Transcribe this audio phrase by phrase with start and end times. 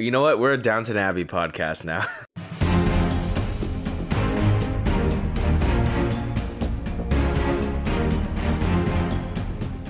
[0.00, 0.38] You know what?
[0.38, 2.06] We're a Downton Abbey podcast now.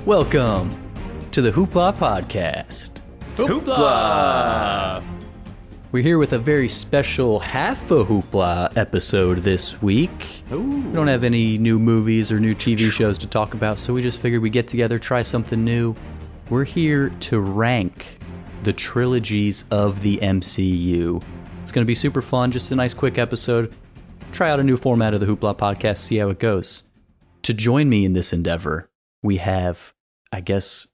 [0.04, 0.76] Welcome
[1.30, 2.90] to the Hoopla Podcast.
[3.36, 5.04] Hoopla!
[5.92, 10.42] We're here with a very special half a Hoopla episode this week.
[10.50, 10.56] We
[10.92, 14.20] don't have any new movies or new TV shows to talk about, so we just
[14.20, 15.94] figured we'd get together, try something new.
[16.48, 18.19] We're here to rank
[18.62, 21.22] the trilogies of the MCU.
[21.62, 23.74] It's going to be super fun, just a nice quick episode.
[24.32, 26.84] Try out a new format of the Hoopla Podcast, see how it goes.
[27.42, 28.90] To join me in this endeavor,
[29.22, 29.94] we have,
[30.30, 30.86] I guess,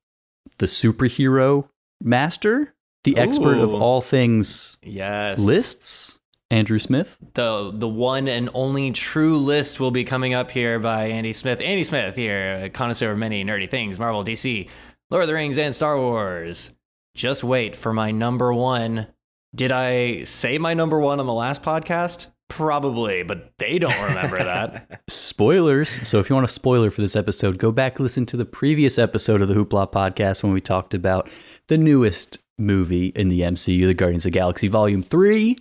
[0.59, 1.69] the superhero
[2.02, 5.39] master, the expert of all things Yes.
[5.39, 6.19] lists,
[6.51, 7.19] Andrew Smith.
[7.34, 11.61] The the one and only true list will be coming up here by Andy Smith.
[11.61, 14.69] Andy Smith here, a connoisseur of many nerdy things, Marvel, DC,
[15.11, 16.70] Lord of the Rings, and Star Wars.
[17.16, 19.06] Just wait for my number one.
[19.55, 22.27] Did I say my number one on the last podcast?
[22.48, 25.00] Probably, but they don't remember that.
[25.09, 26.06] Spoilers.
[26.06, 28.98] So if you want a spoiler for this episode, go back listen to the previous
[28.98, 31.31] episode of the Hoopla podcast when we talked about
[31.69, 35.56] the newest movie in the MCU, The Guardians of the Galaxy Volume 3,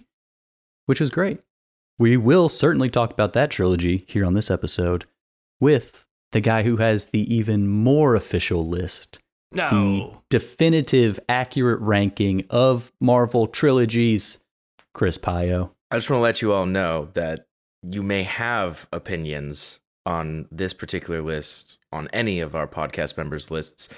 [0.87, 1.39] which was great.
[1.97, 5.05] We will certainly talk about that trilogy here on this episode
[5.61, 9.19] with the guy who has the even more official list,
[9.51, 14.39] the definitive, accurate ranking of Marvel trilogies,
[14.93, 15.71] Chris Pio.
[15.91, 17.47] I just want to let you all know that
[17.83, 23.89] you may have opinions on this particular list, on any of our podcast members' lists,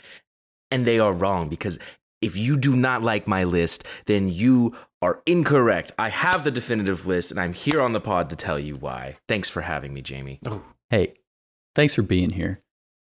[0.72, 1.80] and they are wrong because
[2.22, 5.92] if you do not like my list, then you are incorrect.
[6.00, 9.18] I have the definitive list, and I'm here on the pod to tell you why.
[9.28, 10.40] Thanks for having me, Jamie.
[10.46, 11.14] Oh, hey,
[11.76, 12.62] thanks for being here.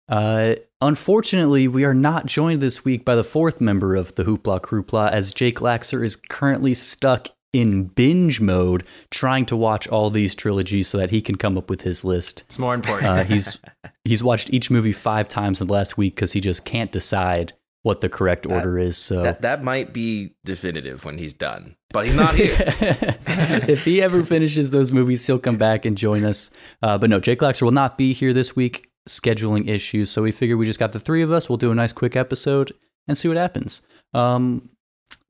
[0.09, 4.61] Uh, unfortunately, we are not joined this week by the fourth member of the Hoopla
[4.61, 10.35] Crewpla, as Jake Laxer is currently stuck in binge mode, trying to watch all these
[10.35, 12.43] trilogies so that he can come up with his list.
[12.47, 13.07] It's more important.
[13.07, 13.59] Uh, he's
[14.05, 17.55] he's watched each movie five times in the last week because he just can't decide
[17.83, 18.97] what the correct order is.
[18.99, 22.57] So That that might be definitive when he's done, but he's not here.
[22.59, 26.51] if he ever finishes those movies, he'll come back and join us.
[26.83, 30.11] Uh, but no, Jake Laxer will not be here this week, scheduling issues.
[30.11, 31.49] So we figured we just got the three of us.
[31.49, 32.73] We'll do a nice quick episode
[33.09, 33.83] and see what happens.
[34.15, 34.71] Um,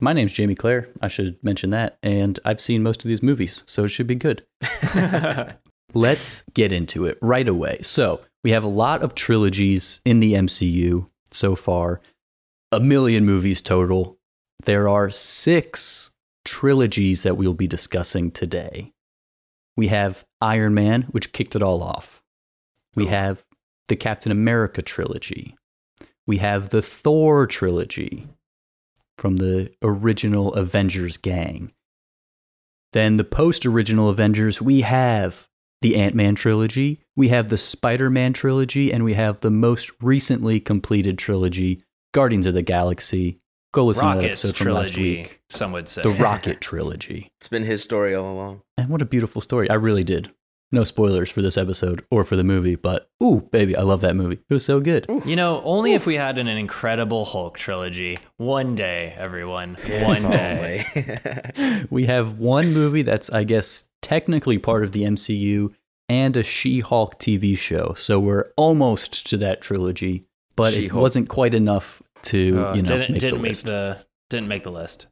[0.00, 0.88] my name's Jamie Clare.
[1.00, 1.98] I should mention that.
[2.02, 4.44] And I've seen most of these movies, so it should be good.
[5.94, 7.78] Let's get into it right away.
[7.82, 12.00] So we have a lot of trilogies in the MCU so far,
[12.70, 14.18] a million movies total.
[14.64, 16.10] There are six
[16.44, 18.92] trilogies that we'll be discussing today.
[19.76, 22.22] We have Iron Man, which kicked it all off.
[22.94, 23.44] We have
[23.88, 25.56] the Captain America trilogy.
[26.26, 28.26] We have the Thor trilogy
[29.16, 31.72] from the original Avengers gang.
[32.92, 35.48] Then the post original Avengers, we have
[35.82, 39.90] the Ant Man trilogy, we have the Spider Man trilogy, and we have the most
[40.00, 41.82] recently completed trilogy,
[42.12, 43.38] Guardians of the Galaxy.
[43.72, 45.40] Go listen to that Rockets episode from last week.
[45.50, 46.02] some would say.
[46.02, 47.30] The Rocket trilogy.
[47.38, 48.62] It's been his story all along.
[48.78, 49.68] And what a beautiful story.
[49.68, 50.30] I really did.
[50.72, 54.16] No spoilers for this episode or for the movie, but ooh, baby, I love that
[54.16, 54.40] movie.
[54.50, 55.06] It was so good.
[55.24, 58.18] You know, only if we had an Incredible Hulk trilogy.
[58.36, 59.76] One day, everyone.
[60.02, 60.84] One day.
[61.90, 65.72] We have one movie that's, I guess, technically part of the MCU
[66.08, 67.94] and a She Hulk TV show.
[67.96, 71.00] So we're almost to that trilogy, but it She-Hulk.
[71.02, 73.66] wasn't quite enough to, Uh, you know, didn't make didn't the make list.
[73.66, 73.98] the
[74.30, 75.06] didn't make the list.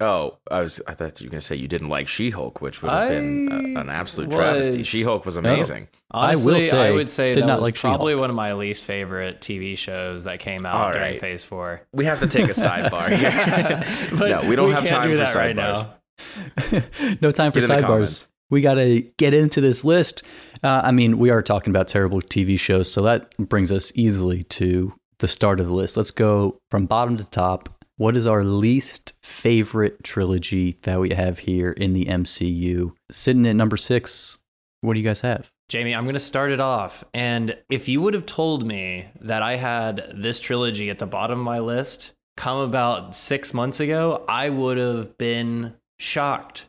[0.00, 0.06] What?
[0.06, 0.80] Oh, I was.
[0.86, 3.80] I thought you were gonna say you didn't like She-Hulk, which would have been I
[3.80, 4.82] a, an absolute was- travesty.
[4.82, 5.88] She-Hulk was amazing.
[6.10, 8.20] I will say, I would say did that not was like probably She-Hulk.
[8.20, 11.20] one of my least favorite TV shows that came out All during right.
[11.20, 11.82] Phase Four.
[11.92, 13.84] We have to take a sidebar here.
[14.18, 15.86] But no, we don't have time do for that right sidebars.
[15.86, 17.16] now.
[17.22, 18.26] no time for Get in the sidebars.
[18.50, 20.22] We got to get into this list.
[20.64, 24.42] Uh, I mean, we are talking about terrible TV shows, so that brings us easily
[24.44, 25.96] to the start of the list.
[25.96, 27.68] Let's go from bottom to top.
[28.00, 32.94] What is our least favorite trilogy that we have here in the MCU?
[33.10, 34.38] Sitting at number six,
[34.80, 35.52] what do you guys have?
[35.68, 37.04] Jamie, I'm going to start it off.
[37.12, 41.40] And if you would have told me that I had this trilogy at the bottom
[41.40, 46.68] of my list come about six months ago, I would have been shocked.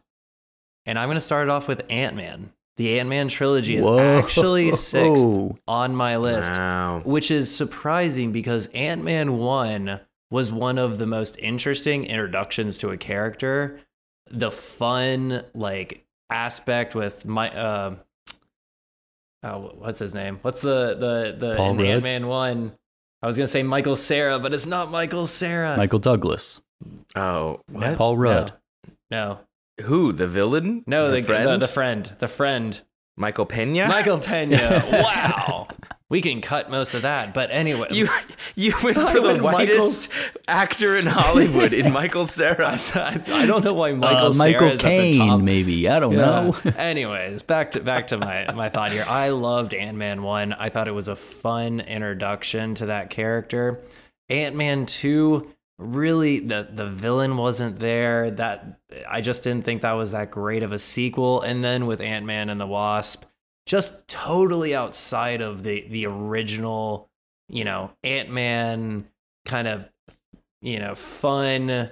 [0.85, 2.51] And I'm going to start it off with Ant Man.
[2.75, 4.19] The Ant Man trilogy is Whoa.
[4.19, 5.23] actually sixth
[5.65, 7.03] on my list, Wow.
[7.05, 10.01] which is surprising because Ant Man 1
[10.31, 13.79] was one of the most interesting introductions to a character.
[14.31, 17.55] The fun, like, aspect with my.
[17.55, 17.95] Uh,
[19.43, 20.39] oh, what's his name?
[20.41, 21.79] What's the the the Paul?
[21.79, 22.71] Ant Man one?
[23.21, 25.77] I was gonna say Michael Cera, but it's not Michael Cera.
[25.77, 26.61] Michael Douglas.
[27.15, 27.97] Oh, what?
[27.97, 28.53] Paul Rudd.
[29.11, 29.39] No.
[29.81, 30.13] Who?
[30.13, 30.83] The villain?
[30.87, 31.49] No, the, the friend?
[31.49, 32.15] The, the friend.
[32.19, 32.81] The friend.
[33.17, 33.87] Michael Pena?
[33.87, 34.83] Michael Pena.
[34.91, 35.67] wow.
[36.11, 37.33] We can cut most of that.
[37.33, 37.87] But anyway.
[37.91, 38.07] You
[38.55, 40.11] you went for the went Michael- whitest
[40.47, 42.77] actor in Hollywood in Michael Cera.
[42.95, 45.29] I don't know why Michael Uh, Michael Cera's at the top.
[45.39, 45.87] Caine, maybe.
[45.89, 46.19] I don't Yeah.
[46.19, 46.55] know.
[46.77, 49.05] Anyways, back to back to my my thought here.
[49.07, 50.51] I loved Ant Man one.
[50.53, 53.79] I thought it was a fun introduction to that character.
[54.29, 55.47] Ant Man two,
[55.77, 58.31] really the the villain wasn't there.
[58.31, 58.79] That
[59.09, 61.41] I just didn't think that was that great of a sequel.
[61.41, 63.23] And then with Ant Man and the Wasp,
[63.65, 67.09] just totally outside of the the original,
[67.47, 69.07] you know, Ant Man
[69.45, 69.89] kind of,
[70.61, 71.89] you know, fun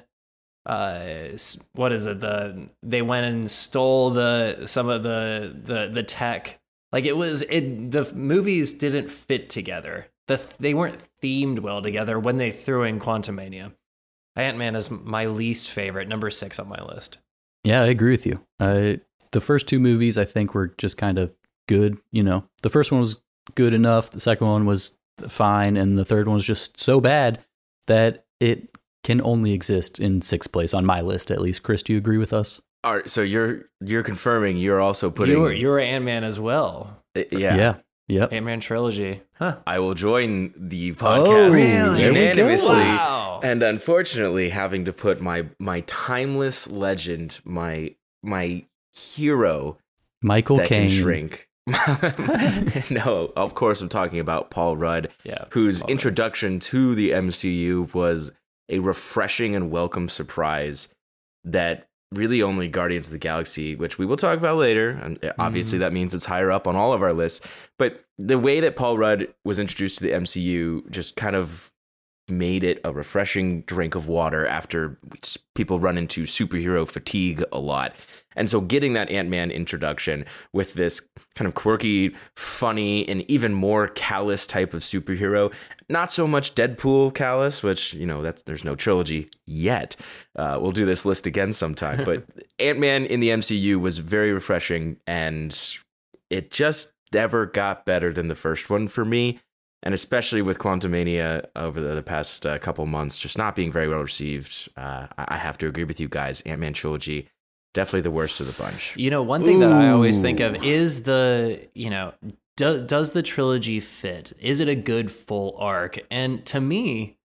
[0.65, 1.29] uh
[1.73, 6.59] what is it the they went and stole the some of the the the tech.
[6.91, 10.07] Like it was it the movies didn't fit together.
[10.27, 13.71] The they weren't themed well together when they threw in quantumania
[14.39, 17.19] ant-man is my least favorite number six on my list.
[17.63, 18.41] Yeah, I agree with you.
[18.59, 18.95] Uh,
[19.31, 21.31] the first two movies, I think, were just kind of
[21.69, 21.97] good.
[22.11, 23.21] You know, the first one was
[23.55, 24.11] good enough.
[24.11, 24.97] The second one was
[25.29, 27.45] fine, and the third one was just so bad
[27.87, 28.69] that it
[29.03, 31.63] can only exist in sixth place on my list, at least.
[31.63, 32.61] Chris, do you agree with us?
[32.83, 37.01] All right, so you're you're confirming you're also putting you're you were ant-man as well
[37.15, 37.55] Uh, yeah.
[37.55, 37.75] Yeah.
[38.07, 38.33] Yep.
[38.33, 41.67] ant-man trilogy huh I will join the Oh, podcast really?
[41.67, 42.21] There we go.
[42.21, 42.75] unanimously.
[42.75, 48.63] wow And unfortunately, having to put my my timeless legend, my my
[48.93, 49.77] hero
[50.21, 50.87] Michael that Caine.
[50.89, 51.48] shrink.
[52.89, 55.91] no, of course I'm talking about Paul Rudd, yeah whose Paul Rudd.
[55.91, 58.31] introduction to the MCU was
[58.69, 60.89] a refreshing and welcome surprise
[61.43, 65.31] that really only Guardians of the Galaxy, which we will talk about later, and uh,
[65.37, 65.81] obviously Mm-hmm.
[65.81, 67.41] that means it's higher up on all of our lists.
[67.77, 71.71] But the way that Paul Rudd was introduced to the MCU just kind of
[72.27, 74.97] made it a refreshing drink of water after
[75.55, 77.93] people run into superhero fatigue a lot.
[78.35, 81.07] And so getting that Ant-Man introduction with this
[81.39, 85.53] kind of quirky, funny, and even more callous type of superhero,
[85.87, 89.95] not so much Deadpool callous, which, you know, that's there's no trilogy yet.
[90.35, 92.25] Uh, we'll do this list again sometime, but
[92.59, 95.77] Ant-Man in the MCU was very refreshing and
[96.29, 99.39] it just never got better than the first one for me
[99.81, 103.87] and especially with Quantumania over the, the past uh, couple months, just not being very
[103.87, 104.67] well received.
[104.75, 106.41] Uh, I, I have to agree with you guys.
[106.41, 107.29] Ant Man trilogy,
[107.73, 108.95] definitely the worst of the bunch.
[108.97, 112.13] You know, one thing that I always think of is the, you know,
[112.57, 114.33] do, does the trilogy fit?
[114.39, 115.99] Is it a good full arc?
[116.11, 117.17] And to me,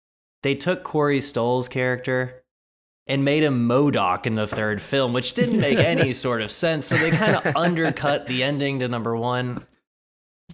[0.43, 2.45] they took Corey Stoll's character
[3.07, 6.87] and made him MODOK in the third film, which didn't make any sort of sense.
[6.87, 9.67] So they kind of undercut the ending to number one.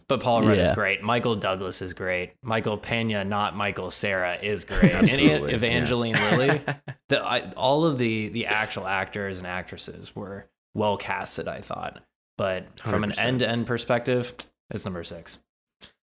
[0.09, 1.03] But Paul Rudd is great.
[1.03, 2.33] Michael Douglas is great.
[2.43, 4.93] Michael Pena, not Michael Cera, is great.
[4.93, 5.09] and
[5.51, 6.37] Evangeline yeah.
[6.37, 6.61] Lilly
[7.09, 12.03] the I, all of the the actual actors and actresses were well casted i thought
[12.39, 13.25] but from an 100%.
[13.25, 14.33] end-to-end perspective
[14.71, 15.39] it's number six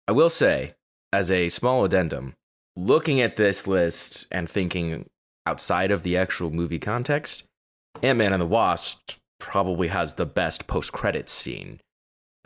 [0.07, 0.75] I will say,
[1.11, 2.35] as a small addendum,
[2.77, 5.09] looking at this list and thinking
[5.45, 7.43] outside of the actual movie context,
[8.01, 11.81] Ant Man and the Wasp probably has the best post credits scene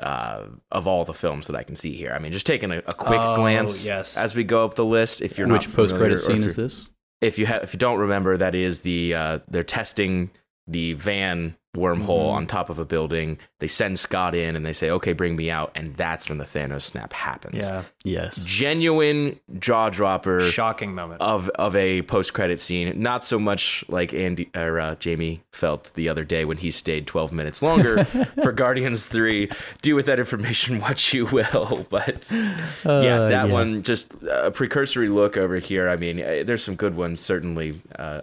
[0.01, 2.11] uh, of all the films that I can see here.
[2.13, 4.17] I mean, just taking a, a quick Oh, glance yes.
[4.17, 5.21] as we go up the list.
[5.21, 6.89] If you're Which not post credit scene is this?
[7.21, 10.31] if you have if you don't remember that is the uh they're testing
[10.67, 12.33] the van wormhole Mhm.
[12.33, 15.49] on top of a building they send scott in and they say okay bring me
[15.49, 18.43] out and that's when the thanos snap happens yeah Yes.
[18.43, 24.13] genuine jaw dropper shocking moment of of a post credit scene not so much like
[24.13, 28.03] andy or uh, jamie felt the other day when he stayed 12 minutes longer
[28.43, 29.49] for guardians 3
[29.81, 35.07] do with that information what you will but yeah, Uh, that one just a precursory
[35.07, 35.87] look over here.
[35.89, 38.21] I mean, eh, there's some good ones certainly, uh,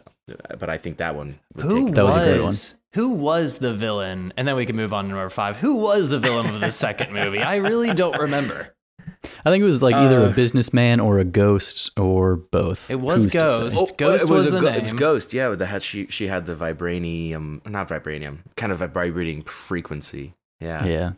[0.58, 1.38] but I think that one.
[1.54, 2.54] Would who take That was a great one.
[2.98, 6.08] Who was the villain and then we can move on to number five who was
[6.10, 8.74] the villain of the second movie i really don't remember
[9.44, 12.88] I think it was like either Uh, a businessman or a ghost or both.
[12.90, 13.46] It was Who's to say?
[13.46, 13.96] Ghost.
[13.96, 14.92] Ghost it was, was a the go- It was.
[14.92, 15.32] Ghost.
[15.34, 19.42] Yeah, with the had she she had the vibranium, not vibranium, kind of a vibrating
[19.42, 20.34] frequency.
[20.60, 21.12] Yeah, Yeah.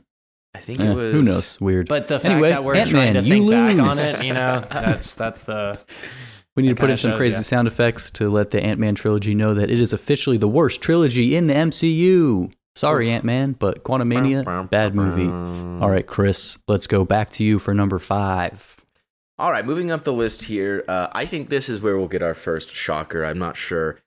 [0.54, 1.12] I think Eh, it was.
[1.12, 1.60] Who knows?
[1.60, 1.88] Weird.
[1.88, 3.98] but the fact Anyway, that we're Ant-Man, trying to you think back on lose.
[3.98, 5.78] it you know that's that's the
[6.60, 7.42] we need to put in some shows crazy ya.
[7.42, 10.80] sound effects to let the Ant Man trilogy know that it is officially the worst
[10.80, 12.52] trilogy in the MCU.
[12.76, 15.28] Sorry, Ant Man, but Quantumania, bad movie.
[15.82, 18.76] All right, Chris, let's go back to you for number five.
[19.38, 20.84] All right, moving up the list here.
[20.86, 23.24] Uh, I think this is where we'll get our first shocker.
[23.24, 23.98] I'm not sure.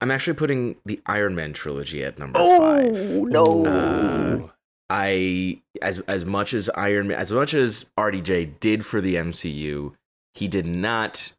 [0.00, 2.92] I'm actually putting the Iron Man trilogy at number five.
[2.94, 3.66] no!
[3.66, 4.48] Uh,
[4.90, 9.94] I as as much as Iron Man, as much as RDJ did for the MCU,
[10.34, 11.32] he did not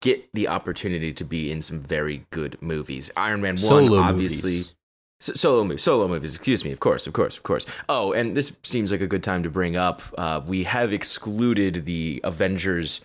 [0.00, 3.10] get the opportunity to be in some very good movies.
[3.16, 4.50] Iron Man Solo one, obviously.
[4.52, 4.74] movies.
[5.20, 6.36] So, solo movies, solo movies.
[6.36, 6.70] Excuse me.
[6.70, 7.66] Of course, of course, of course.
[7.88, 10.02] Oh, and this seems like a good time to bring up.
[10.16, 13.00] Uh, we have excluded the Avengers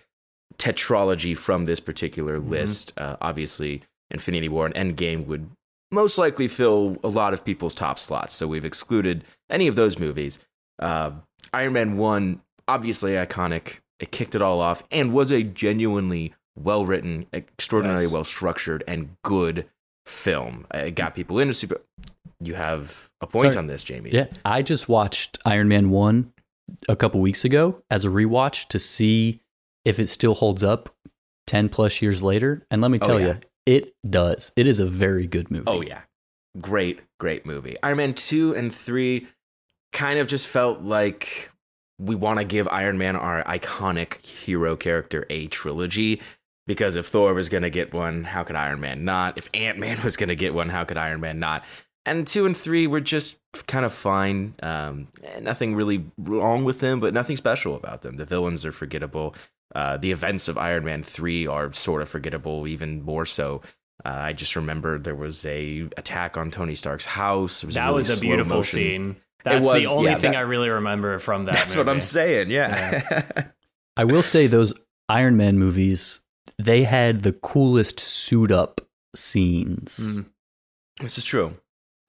[0.56, 2.92] tetralogy from this particular list.
[2.96, 5.50] Uh, obviously, Infinity War and Endgame would
[5.90, 8.34] most likely fill a lot of people's top slots.
[8.34, 10.38] So we've excluded any of those movies.
[10.78, 11.12] Uh,
[11.52, 13.78] Iron Man one, obviously iconic.
[13.98, 18.12] It kicked it all off and was a genuinely well written, extraordinarily Yes.
[18.12, 19.66] well structured, and good
[20.06, 20.66] film.
[20.74, 21.16] Uh, it got mm.
[21.16, 21.80] people into super.
[22.40, 23.56] You have a point Sorry.
[23.62, 24.10] on this, Jamie.
[24.10, 26.32] Yeah, I just watched Iron Man 1
[26.88, 29.40] a couple weeks ago as a rewatch to see
[29.84, 30.94] if it still holds up
[31.46, 32.66] 10 plus years later.
[32.70, 33.26] And let me Oh, tell yeah.
[33.26, 34.52] you, it does.
[34.56, 35.64] It is a very good movie.
[35.66, 36.02] Oh yeah,
[36.60, 37.76] great, great movie.
[37.82, 39.28] Iron Man two and three
[39.92, 41.50] kind of just felt like
[41.98, 46.20] we want to give Iron Man our iconic hero character a trilogy.
[46.66, 49.36] Because if Thor was gonna get one, how could Iron Man not?
[49.38, 51.64] If Ant Man was gonna get one, how could Iron Man not?
[52.06, 54.54] And two and three were just kind of fine.
[54.62, 55.08] Um,
[55.40, 58.16] nothing really wrong with them, but nothing special about them.
[58.16, 59.34] The villains are forgettable.
[59.74, 63.62] Uh, the events of Iron Man three are sort of forgettable, even more so.
[64.04, 67.64] Uh, I just remember there was a attack on Tony Stark's house.
[67.64, 68.78] Was that really was a beautiful motion.
[68.78, 69.16] scene.
[69.44, 71.54] That's was, the only yeah, thing that- I really remember from that.
[71.54, 72.00] That's what I'm movie.
[72.00, 72.50] saying.
[72.50, 73.24] Yeah.
[73.96, 74.72] I will say those
[75.08, 76.20] Iron Man movies,
[76.58, 78.80] they had the coolest suit up
[79.14, 79.98] scenes.
[79.98, 80.26] Mm.
[81.00, 81.56] this is true.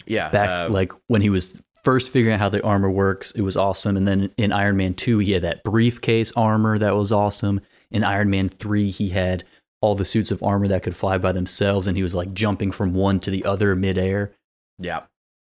[0.06, 0.30] Yeah.
[0.30, 3.58] Back uh, like when he was first figuring out how the armor works, it was
[3.58, 3.98] awesome.
[3.98, 7.62] And then in Iron Man 2, he had that briefcase armor that was awesome.
[7.92, 9.44] In Iron Man 3, he had
[9.82, 12.72] all the suits of armor that could fly by themselves and he was like jumping
[12.72, 14.32] from one to the other midair.
[14.80, 15.04] yeah.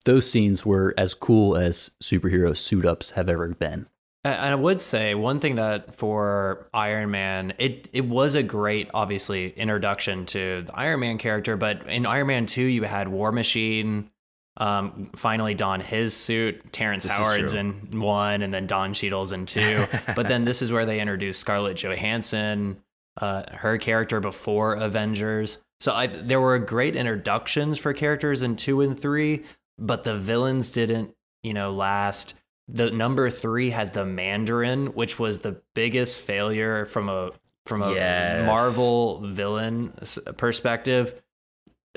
[0.05, 3.87] Those scenes were as cool as superhero suit ups have ever been.
[4.25, 8.89] And I would say one thing that for Iron Man, it it was a great,
[8.95, 11.57] obviously, introduction to the Iron Man character.
[11.57, 14.11] But in Iron Man Two, you had War Machine
[14.59, 16.73] um, finally don his suit.
[16.73, 19.87] Terrence This Howard's in one, and then Don Cheadle's in two.
[20.15, 22.83] but then this is where they introduced Scarlett Johansson,
[23.21, 25.59] uh, her character before Avengers.
[25.81, 29.45] So I, there were great introductions for characters in two and three,
[29.79, 32.35] but the villains didn't, you know, last.
[32.73, 37.31] The number three had the Mandarin, which was the biggest failure from a
[37.67, 38.47] from a Yes.
[38.47, 39.93] Marvel villain
[40.37, 41.23] perspective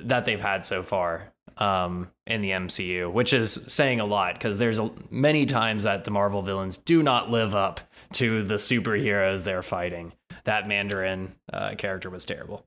[0.03, 4.57] that they've had so far um, in the MCU, which is saying a lot because
[4.57, 7.79] there's a, many times that the Marvel villains do not live up
[8.13, 10.11] to the superheroes they're fighting.
[10.43, 12.65] That Mandarin uh, character was terrible.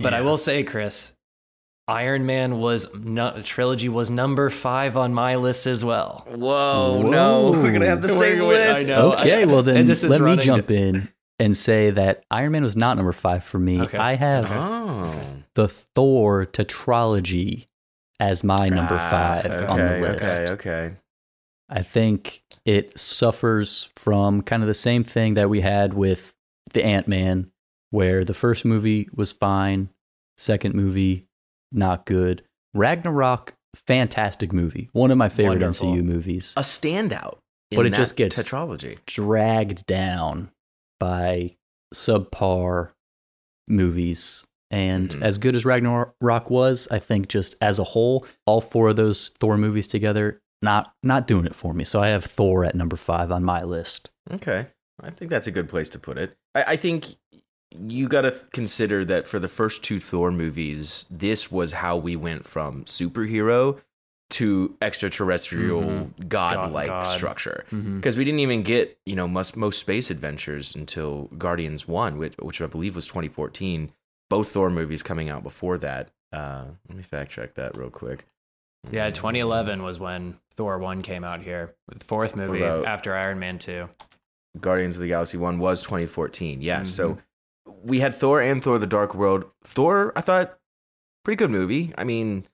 [0.00, 1.12] But I will say, Chris,
[1.88, 6.24] Iron Man was no, trilogy was number five on my list as well.
[6.28, 8.88] Whoa, no, we're gonna have the same We're- I list.
[8.88, 9.14] know.
[9.14, 12.76] okay, well then this let me running- jump in and say that Iron Man was
[12.76, 13.80] not number five for me.
[13.80, 13.96] Okay.
[13.96, 15.14] I have Oh,
[15.54, 17.68] the Thor tetralogy
[18.20, 20.38] as my number Ah, five on the list.
[20.40, 20.94] Okay, okay.
[21.70, 26.34] I think it suffers from kind of the same thing that we had with
[26.74, 27.50] the Ant Man,
[27.90, 29.88] where the first movie was fine,
[30.36, 31.24] second movie
[31.72, 32.42] not good.
[32.74, 35.92] Ragnarok, fantastic movie, one of my favorite Wonderful.
[35.94, 36.54] MCU movies.
[36.56, 37.38] A standout,
[37.70, 38.98] in But it just gets- tetralogy.
[39.06, 40.50] dragged down
[41.00, 41.56] by
[41.94, 42.90] subpar
[43.66, 44.46] movies.
[44.70, 45.22] And Mhm.
[45.22, 49.30] as good as Ragnarok was, I think just as a whole, all four of those
[49.40, 51.84] Thor movies together, not not doing it for me.
[51.84, 54.10] So I have Thor at number five on my list.
[54.30, 54.66] Okay,
[55.00, 56.36] I think that's a good place to put it.
[56.54, 57.16] I, I think
[57.76, 62.16] you got to consider that for the first two Thor movies, this was how we
[62.16, 63.80] went from superhero
[64.30, 66.28] to extraterrestrial Mhm.
[66.28, 67.10] godlike God.
[67.16, 67.64] structure.
[67.72, 67.96] Mm-hmm.
[67.96, 72.34] Because we didn't even get you know most most space adventures until Guardians One, which,
[72.38, 73.92] which I believe was 2014.
[74.28, 76.10] Both Thor movies coming out before that.
[76.32, 78.26] Uh, let me fact check that real quick.
[78.90, 81.74] Yeah, 2011 was when Thor 1 came out here.
[81.88, 83.88] The fourth movie after Iron Man 2.
[84.60, 86.60] Guardians of the Galaxy one was 2014.
[86.60, 86.90] Yes.
[86.90, 87.20] So Mm-hmm.
[87.82, 89.44] We had Thor and Thor the Dark World.
[89.64, 90.58] Thor, I thought,
[91.24, 91.92] pretty good movie.
[91.96, 92.46] I mean,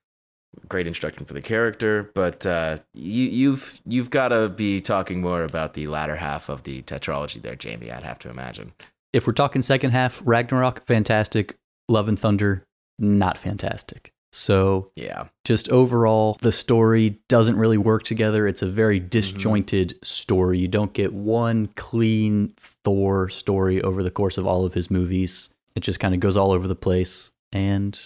[0.68, 5.44] great introduction for the character, but uh, you, you've you've got to be talking more
[5.44, 7.90] about the latter half of the tetralogy there, Jamie.
[7.90, 8.72] I'd have to imagine.
[9.12, 11.56] If we're talking second half, Ragnarok, fantastic.
[11.88, 12.64] Love and Thunder,
[12.98, 14.12] not fantastic.
[14.34, 15.28] So Yeah.
[15.44, 18.48] just overall, the story doesn't really work together.
[18.48, 19.08] It's a very mm-hmm.
[19.08, 20.58] disjointed story.
[20.58, 25.50] You don't get one clean Thor story over the course of all of his movies.
[25.76, 27.30] It just kind of goes all over the place.
[27.52, 27.98] And,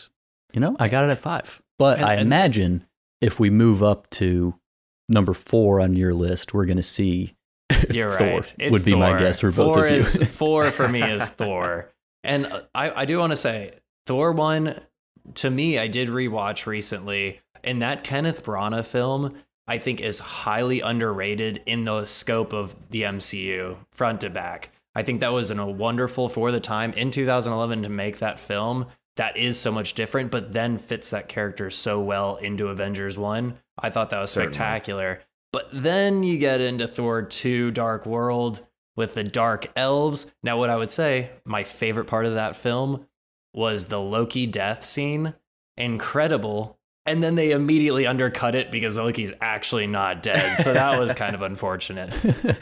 [0.52, 1.62] you know, I got it at five.
[1.78, 2.85] But And- I and- imagine
[3.23, 4.54] if we move up to
[5.08, 7.35] number four on your list, we're going to see
[7.90, 8.54] You're Thor right.
[8.58, 10.00] It's would be my guess for both four of you.
[10.00, 11.90] Is, four for me is Thor.
[12.23, 13.73] And I, I do want to say,
[14.06, 14.78] Thor 1,
[15.37, 19.35] to me, I did rewatch recently, and that Kenneth Branagh film,
[19.66, 24.70] I think, is highly underrated in the scope of the MCU, front to back.
[24.94, 28.40] I think that was an, a wonderful for the time in 2011 to make that
[28.40, 28.87] film
[29.18, 33.58] that is so much different, but then fits that character so well into Avengers 1.
[33.76, 34.54] I thought that was Certainly.
[34.54, 35.20] spectacular.
[35.52, 38.64] But then you get into Thor 2 Dark World
[38.97, 40.26] with the dark elves.
[40.42, 43.06] Now, what I would say, my favorite part of that film
[43.52, 45.35] was the Loki death scene.
[45.76, 46.78] Incredible.
[47.07, 50.61] And then they immediately undercut it because Loki's actually not dead.
[50.62, 52.12] So that was kind of unfortunate.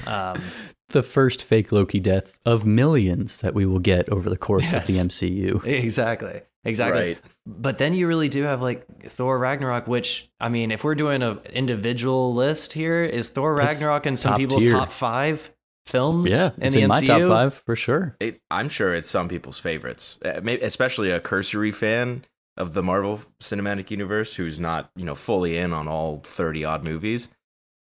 [0.07, 0.40] Um,
[0.90, 4.87] the first fake Loki death of millions that we will get over the course of
[4.87, 5.64] the MCU.
[5.66, 6.43] exactly.
[6.64, 7.00] Exactly.
[7.00, 7.19] Right.
[7.47, 11.23] But then you really do have like Thor Ragnarok, which I mean, if we're doing
[11.23, 14.73] an individual list here, is Thor That's Ragnarok in some people's tier.
[14.73, 15.52] top five
[15.87, 16.31] films?
[16.31, 18.16] Yeah, in it's the in my top five for sure.
[18.21, 22.25] It, I'm sure it's some people's favorites, uh, especially a cursory fan
[22.57, 26.87] of the Marvel Cinematic Universe who's not, you know, fully in on all 30 odd
[26.87, 27.28] movies.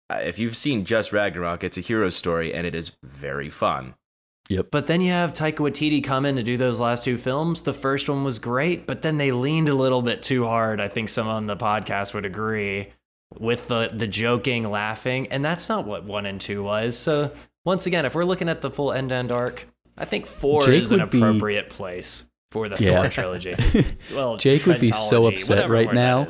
[0.09, 3.95] Uh, if you've seen just Ragnarok, it's a hero story and it is very fun.
[4.49, 4.67] Yep.
[4.71, 7.63] But then you have Taika Waititi come in to do those last two films.
[7.63, 10.79] The first one was great, but then they leaned a little bit too hard.
[10.79, 12.93] I think some on the podcast would agree
[13.37, 16.97] with the the joking, laughing, and that's not what one and two was.
[16.97, 17.33] So
[17.67, 20.61] once again, if we're looking at the full end to end arc, I think four
[20.61, 23.01] Jake is an would be- appropriate place for the Yeah.
[23.01, 23.55] Thor trilogy.
[24.15, 26.27] Well, Jake would be so upset right word that now.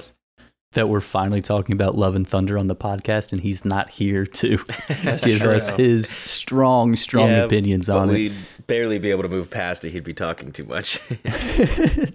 [0.74, 4.25] that we're finally talking about Love and Thunder on the podcast, and he's not here
[4.25, 4.58] to
[5.03, 8.34] That's give us his strong, strong Yeah, opinions but on we'd
[8.65, 9.91] barely be able to move past it.
[9.91, 11.00] He'd be talking too much.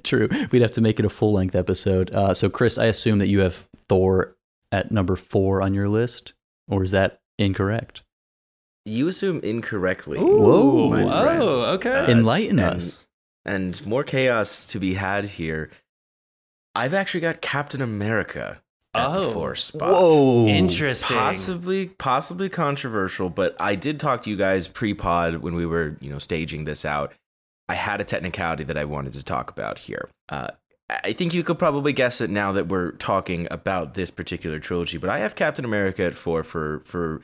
[0.02, 0.28] True.
[0.50, 2.12] We'd have to make it a full length episode.
[2.12, 4.36] Uh, so, Chris, I assume that you have Thor
[4.72, 6.34] at number four on your list,
[6.68, 8.02] or is that incorrect?
[8.84, 10.18] You assume incorrectly.
[10.18, 11.40] Whoa, my friend.
[11.40, 11.90] Whoa, okay.
[11.92, 13.08] Uh, Enlighten and- us.
[13.44, 15.70] and more chaos to be had here.
[16.74, 18.60] I've actually got Captain America
[18.94, 19.32] at the Oh.
[19.32, 19.90] four spot.
[19.90, 20.46] Whoa.
[20.46, 21.16] Interesting.
[21.16, 26.10] Possibly, possibly controversial, but I did talk to you guys pre-pod when we were, you
[26.10, 27.12] know, staging this out.
[27.68, 30.08] I had a technicality that I wanted to talk about here.
[30.28, 30.48] Uh,
[31.04, 34.98] I think you could probably guess it now that we're talking about this particular trilogy,
[34.98, 37.22] but I have Captain America at four for for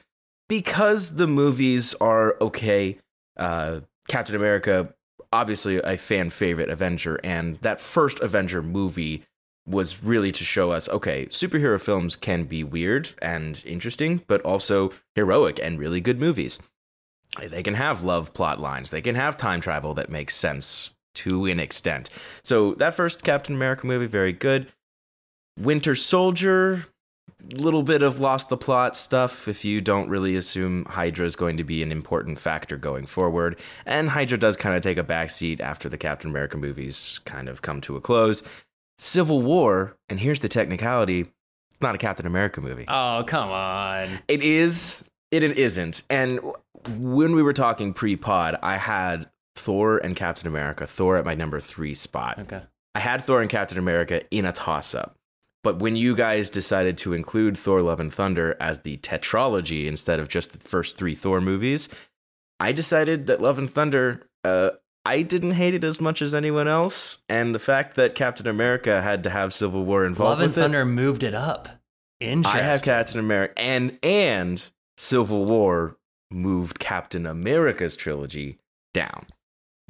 [0.48, 2.98] because the movies are okay.
[3.36, 4.94] Uh, Captain America,
[5.32, 9.24] obviously a fan favorite Avenger, and that first Avenger movie
[9.66, 14.92] was really to show us okay, superhero films can be weird and interesting, but also
[15.14, 16.58] heroic and really good movies.
[17.46, 21.46] They can have love plot lines, they can have time travel that makes sense to
[21.46, 22.08] an extent.
[22.42, 24.72] So, that first Captain America movie, very good.
[25.58, 26.86] Winter Soldier,
[27.52, 31.56] little bit of lost the plot stuff if you don't really assume Hydra is going
[31.56, 33.58] to be an important factor going forward.
[33.86, 37.62] And Hydra does kind of take a backseat after the Captain America movies kind of
[37.62, 38.42] come to a close.
[38.98, 41.30] Civil War, and here's the technicality
[41.70, 42.84] it's not a Captain America movie.
[42.88, 44.18] Oh, come on.
[44.26, 46.02] It is, it, it isn't.
[46.10, 46.40] And
[46.88, 51.34] when we were talking pre pod, I had Thor and Captain America, Thor at my
[51.34, 52.40] number three spot.
[52.40, 52.62] Okay.
[52.96, 55.17] I had Thor and Captain America in a toss up.
[55.68, 60.18] But when you guys decided to include Thor Love and Thunder as the tetralogy instead
[60.18, 61.90] of just the first three Thor movies,
[62.58, 64.70] I decided that Love and Thunder, uh,
[65.04, 67.22] I didn't hate it as much as anyone else.
[67.28, 70.56] And the fact that Captain America had to have Civil War involved Love and with
[70.56, 71.68] it, Thunder moved it up.
[72.18, 72.60] Interesting.
[72.60, 75.98] I have Captain America and and Civil War
[76.30, 78.58] moved Captain America's trilogy
[78.94, 79.26] down.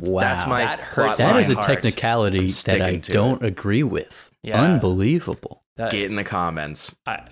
[0.00, 0.22] Wow.
[0.22, 1.66] That's my That hurts That my is a heart.
[1.66, 4.32] technicality that I don't agree with.
[4.42, 4.60] Yeah.
[4.60, 5.62] Unbelievable.
[5.78, 6.94] That- Get in the comments.
[7.06, 7.28] I,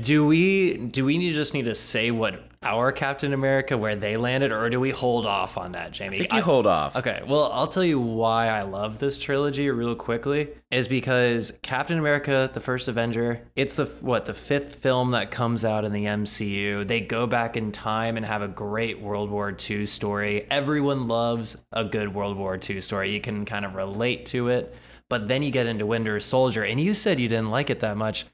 [0.00, 4.16] do we do we need, just need to say what our Captain America where they
[4.16, 6.18] landed, or do we hold off on that, I Jamie?
[6.18, 6.94] think you I- hold off.
[6.96, 11.98] Okay, well, I'll tell you why I love this trilogy real quickly is because Captain
[11.98, 16.04] America, the first Avenger, it's the what, the fifth film that comes out in the
[16.04, 16.86] MCU.
[16.86, 20.46] They go back in time and have a great World War II story.
[20.48, 23.12] Everyone loves a good World War II story.
[23.12, 24.72] You can kind of relate to it.
[25.12, 27.98] But then you get into Winter Soldier, and you said you didn't like it that
[27.98, 28.24] much.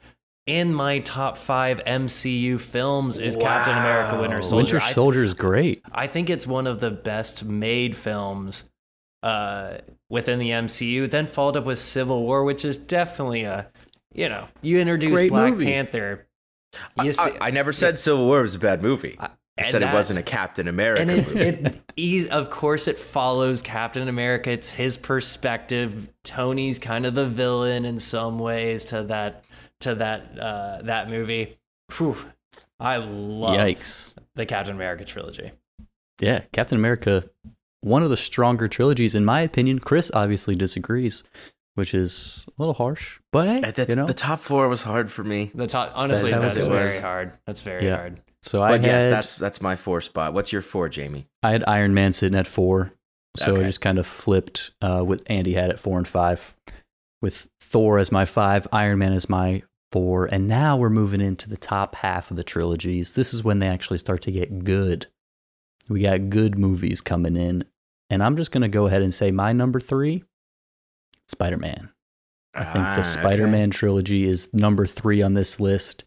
[0.47, 4.43] In my top five MCU films is Captain America Winter Wow.
[4.43, 4.77] Soldier.
[4.77, 5.83] Winter Soldier is great.
[5.91, 8.71] I think it's one of the best made films
[9.25, 11.11] uh, within the MCU.
[11.11, 13.67] Then followed up with Civil War, which is definitely a,
[14.15, 15.65] you know, you introduce Great Black movie.
[15.67, 16.29] Panther.
[16.97, 19.17] I, see, I- I never said Civil War was a bad movie.
[19.19, 21.81] I, and said that- it wasn't a Captain America and it's, movie.
[21.97, 24.51] it, of course, it follows Captain America.
[24.51, 26.09] It's his perspective.
[26.25, 29.45] Tony's kind of the villain in some ways to that
[29.81, 31.59] to that uh, that movie.
[31.91, 32.17] Phew,
[32.81, 34.15] I love Yikes.
[34.35, 35.53] the Captain America trilogy.
[36.21, 37.29] Yeah, Captain America
[37.81, 39.79] one of the stronger trilogies, in my opinion.
[39.79, 41.23] Chris obviously disagrees,
[41.77, 43.21] which is a little harsh.
[43.31, 45.53] But hey, That's, you know, the top four was hard for me.
[45.55, 46.83] The top, honestly, That was that's it was.
[46.83, 47.33] very hard.
[47.47, 47.97] That's very Yeah.
[47.97, 48.21] hard.
[48.43, 50.33] So I But yes, had that's that's my four spot.
[50.35, 51.27] What's your four, Jamie?
[51.43, 52.93] I had Iron Man sitting at four,
[53.37, 54.73] so I just kind of flipped.
[54.81, 56.55] Uh, with Andy had at four and five,
[57.21, 61.49] with Thor as my five, Iron Man as my four, and now we're moving into
[61.49, 63.15] the top half of the trilogies.
[63.15, 65.07] This is when they actually start to get good.
[65.89, 67.65] We got good movies coming in,
[68.11, 70.25] and I'm just gonna go ahead and say my number three,
[71.29, 71.91] Spider Man.
[72.55, 73.03] I think Ah, the.
[73.05, 76.05] Spider Man trilogy is number three on this list.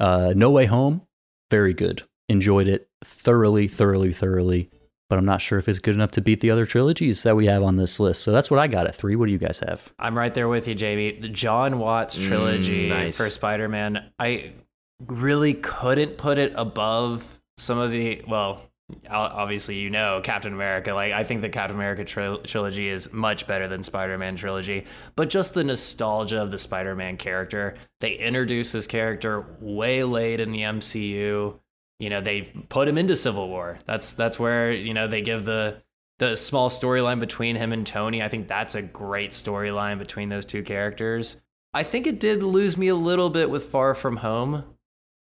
[0.00, 1.02] Uh, no Way Home,
[1.50, 2.02] very good.
[2.28, 4.70] Enjoyed it thoroughly, thoroughly, thoroughly.
[5.10, 7.46] But I'm not sure if it's good enough to beat the other trilogies that we
[7.46, 8.22] have on this list.
[8.22, 9.16] So that's what I got at three.
[9.16, 9.92] What do you guys have?
[9.98, 11.20] I'm right there with you, JB.
[11.20, 13.16] The Jon Watts Mm, trilogy nice.
[13.16, 14.52] for Spider Man, I
[15.06, 18.68] really couldn't put it above some of the, well, o-
[19.10, 20.92] obviously, you know, Captain America.
[20.92, 24.86] Like, I think the Captain America tril- trilogy is much better than Spider Man trilogy.
[25.16, 30.40] But just the nostalgia of the Spider Man character, they introduced this character way late
[30.40, 31.58] in the MCU.
[32.00, 33.78] You know, they put him into Civil War.
[33.86, 35.82] That's that's where you know they give the
[36.18, 38.22] the small storyline between him and Tony.
[38.22, 41.40] I think that's a great storyline between those two characters.
[41.72, 44.64] I think it did lose me a little bit with Far From Home.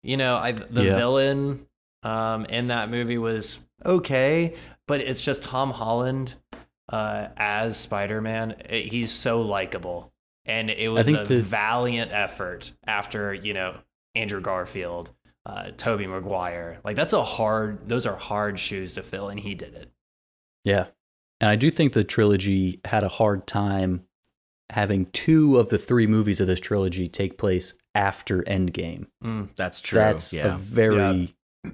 [0.02, 0.96] You know, I the Yeah.
[0.96, 1.66] villain
[2.06, 4.54] um, in that movie was okay,
[4.86, 6.34] but it's just Tom Holland
[6.88, 8.54] uh, as Spider Man.
[8.70, 10.12] He's so likable,
[10.44, 13.78] and it was a the- valiant effort after you know
[14.14, 15.10] Andrew Garfield,
[15.44, 16.78] uh, Tobey Maguire.
[16.84, 19.90] Like that's a hard; those are hard shoes to fill, and he did it.
[20.64, 20.86] Yeah.
[21.40, 24.06] And I do think the trilogy had a hard time
[24.70, 29.06] having two of the three movies of this trilogy take place after Endgame.
[29.22, 29.48] Mm.
[29.54, 29.98] That's true.
[29.98, 30.56] That's a yeah.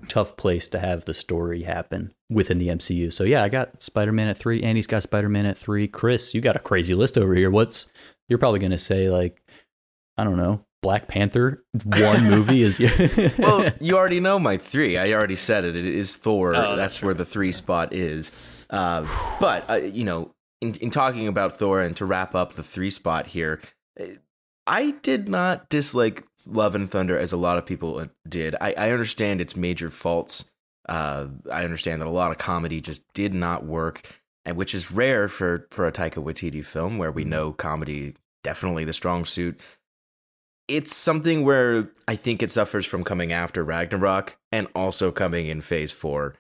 [0.09, 3.13] Tough place to have the story happen within the MCU.
[3.13, 5.89] So yeah, I got Spider-Man at 3, Andy's got Spider-Man at 3.
[5.89, 7.51] Chris, you got a crazy list over here.
[7.51, 7.87] What's
[8.29, 9.43] you're probably going to say like
[10.17, 12.81] I don't know, Black Panther one movie is
[13.39, 14.99] well, you already know my three.
[14.99, 15.77] I already said it.
[15.77, 16.55] It is Thor.
[16.55, 18.33] Oh, that's that's where the three spot is.
[18.69, 19.07] Uh,
[19.41, 22.91] but uh, you know, in, in talking about Thor and to wrap up the three
[22.91, 23.61] spot here,
[24.67, 28.55] I did not dislike Love and Thunder as a lot of people uh, did.
[28.61, 30.47] I, I understand its major faults.
[30.89, 34.91] Uh, I understand that a lot of comedy just did not work, and which is
[34.91, 39.61] rare for for a Taika Waititi film where we know comedy definitely the strong suit
[40.69, 45.61] it's something where I think it suffers from coming after Ragnarok and also coming in
[45.61, 46.35] phase four.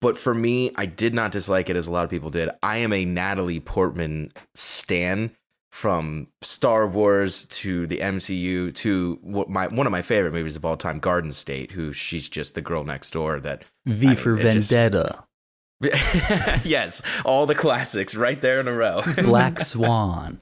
[0.00, 2.50] But for me, I did not dislike it as a lot of people did.
[2.62, 5.32] I am a Natalie Portman stan
[5.70, 10.64] from Star Wars to the MCU to what my one of my favorite movies of
[10.64, 14.34] all time, Garden State, who she's just the girl next door that V I for
[14.34, 15.24] mean, it just- Vendetta,
[16.64, 19.02] yes, all the classics right there in a row.
[19.22, 20.40] Black Swan.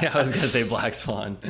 [0.00, 1.38] Yeah, I was gonna say Black Swan.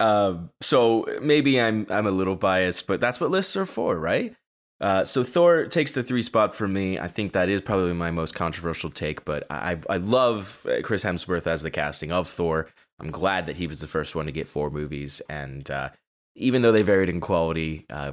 [0.00, 4.34] Um, so maybe I'm I'm a little biased, but that's what lists are for, right?
[4.82, 6.98] Uh, so Thor takes the three spot for me.
[6.98, 11.04] I think that is probably my most controversial take, but I I love uh, Chris
[11.04, 12.68] Hemsworth as the casting of Thor.
[12.98, 15.90] I'm glad that he was the first one to get four movies, and uh,
[16.34, 18.12] even though they varied in quality, uh,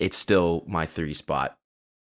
[0.00, 1.56] it's still my three spot.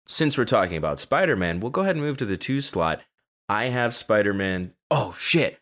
[0.07, 3.01] Since we're talking about Spider Man, we'll go ahead and move to the two slot.
[3.49, 4.73] I have Spider Man.
[4.89, 5.59] Oh shit!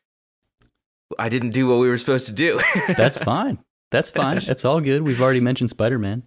[1.18, 2.60] I didn't do what we were supposed to do.
[2.96, 3.58] That's fine.
[3.90, 4.38] That's fine.
[4.46, 5.02] That's all good.
[5.02, 6.24] We've already mentioned Spider-Man.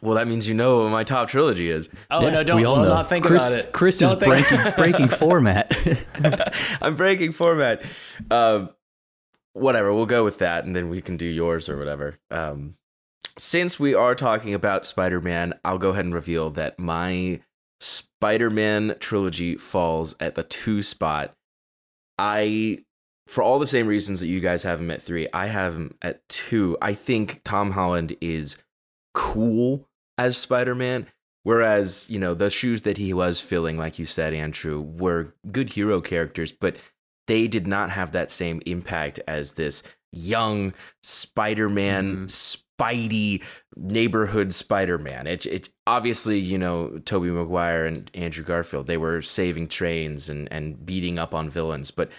[0.00, 1.88] Well, that means you know what my top trilogy is.
[2.10, 2.94] Oh Yeah, no, don't we all well, know.
[2.94, 3.72] not think Chris, about it.
[3.72, 6.54] Chris is Don't think- breaking breaking format.
[6.82, 7.82] I'm breaking format.
[8.30, 8.70] Um,
[9.52, 12.18] whatever, we'll go with that, and then we can do yours or whatever.
[12.30, 12.74] Um,
[13.38, 17.40] since we are talking about Spider-Man, I'll go ahead and reveal that my
[17.80, 21.34] Spider-Man trilogy falls at the two spot.
[22.18, 22.80] I,
[23.26, 25.94] for all the same reasons that you guys have him at three, I have him
[26.02, 26.76] at two.
[26.82, 28.56] I think Tom Holland is
[29.14, 31.06] cool as Spider-Man.
[31.44, 35.70] Whereas, you know, the shoes that he was filling, like you said, Andrew, were good
[35.70, 36.76] hero characters, but
[37.26, 40.72] they did not have that same impact as this young
[41.02, 42.82] Spider-Man, mm-hmm.
[42.82, 43.42] Spidey
[43.76, 45.26] neighborhood Spider-Man.
[45.26, 50.48] It's it obviously, you know, Tobey Maguire and Andrew Garfield, they were saving trains and,
[50.52, 52.10] and beating up on villains, but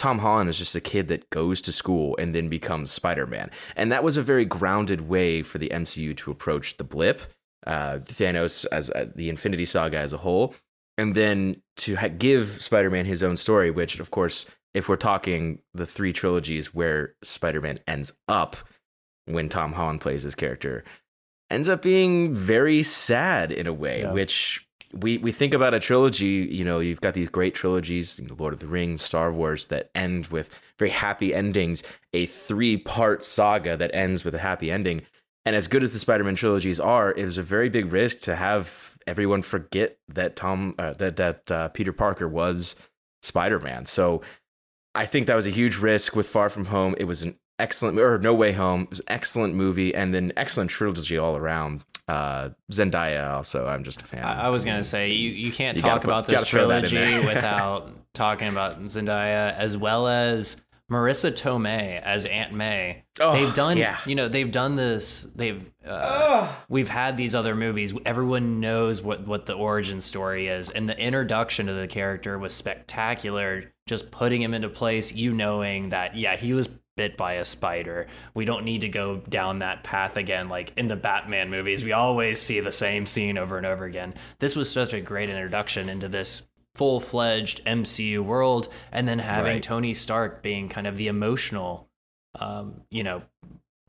[0.00, 3.50] Tom Holland is just a kid that goes to school and then becomes Spider Man.
[3.76, 7.20] And that was a very grounded way for the MCU to approach the blip,
[7.66, 10.54] uh, Thanos as uh, the Infinity Saga as a whole,
[10.96, 14.96] and then to ha- give Spider Man his own story, which, of course, if we're
[14.96, 18.56] talking the three trilogies where Spider Man ends up
[19.26, 20.82] when Tom Holland plays his character,
[21.50, 24.12] ends up being very sad in a way, Yeah.
[24.12, 26.48] which we we think about a trilogy.
[26.50, 29.66] You know, you've got these great trilogies, you know, Lord of the Rings, Star Wars,
[29.66, 31.82] that end with very happy endings.
[32.12, 35.02] A three part saga that ends with a happy ending.
[35.46, 38.36] And as good as the Spider-Man trilogies are, it was a very big risk to
[38.36, 42.76] have everyone forget that Tom uh, that that uh, Peter Parker was
[43.22, 43.86] Spider-Man.
[43.86, 44.22] So
[44.94, 46.94] I think that was a huge risk with Far From Home.
[46.98, 48.82] It was an excellent or No Way Home.
[48.82, 51.84] It was an excellent movie and then excellent trilogy all around.
[52.08, 54.24] Uh, Zendaya also, I'm just a fan.
[54.24, 56.46] I, I was gonna say you, you can't You talk gotta put- about this gotta
[56.46, 62.52] throw that in trilogy without talking about Zendaya as well as Marisa Tomei as Aunt
[62.52, 63.04] May.
[63.20, 63.98] Oh, they've done, yeah.
[64.06, 65.22] you know, they've done this.
[65.36, 67.94] They've uh, we've had these other movies.
[68.04, 72.52] Everyone knows what what the origin story is, and the introduction of the character was
[72.52, 73.72] spectacular.
[73.86, 76.68] Just putting him into place, you knowing that yeah, he was
[77.00, 78.06] bit by a spider.
[78.34, 80.50] We don't need to go down that path again.
[80.50, 84.12] Like in the Batman movies, we always see the same scene over and over again.
[84.38, 89.54] This was such a great introduction into this full fledged MCU world, and then having
[89.54, 89.62] Right.
[89.62, 91.88] Tony Stark being kind of the emotional,
[92.38, 93.22] um, you know,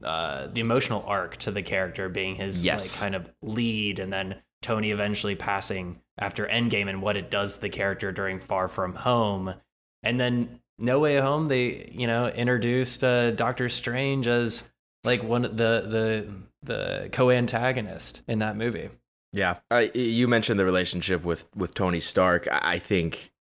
[0.01, 2.95] uh, the emotional arc to the character being his Yes.
[2.95, 7.55] like kind of lead, and then Tony eventually passing after Endgame and what it does
[7.55, 9.55] to the character during Far From Home,
[10.01, 11.47] and then No Way Home.
[11.47, 14.69] They you know introduced uh, Doctor Strange as
[15.03, 18.89] like one of the the the co-antagonist in that movie.
[19.33, 19.57] Yeah,
[19.93, 22.47] you mentioned the relationship with with Tony Stark.
[22.51, 23.31] I I think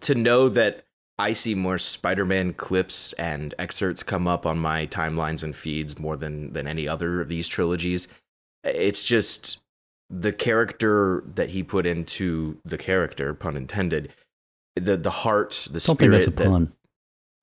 [0.00, 0.84] to know that
[1.18, 6.16] I see more Spider-Man clips and excerpts come up on my timelines and feeds more
[6.16, 8.08] than than any other of these trilogies.
[8.64, 9.58] It's just
[10.10, 14.12] the character that he put into the character, pun intended.
[14.76, 15.98] The the heart, the Don't spirit.
[15.98, 16.72] think that's a that- pun.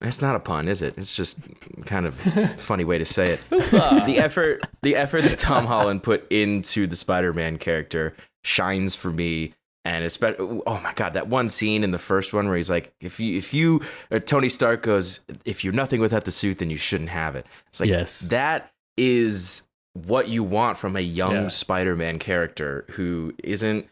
[0.02, 0.94] It's not a pun, is it?
[0.96, 1.36] It's just
[1.84, 2.14] kind of
[2.58, 3.40] funny way to say it.
[3.50, 9.52] the effort, the effort that Tom Holland put into the Spider-Man character shines for me.
[9.84, 12.94] And especially, oh my god, that one scene in the first one where he's like,
[13.02, 16.70] "If you, if you," or Tony Stark goes, "If you're nothing without the suit, then
[16.70, 18.20] you shouldn't have it." It's like Yes.
[18.20, 21.48] that is what you want from a young Yeah.
[21.48, 23.86] Spider-Man character who isn't.